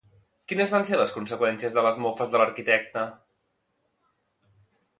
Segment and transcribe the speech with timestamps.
[0.51, 3.07] Quines van ser les conseqüències de les mofes de l'arquitecte?